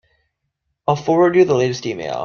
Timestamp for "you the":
1.35-1.53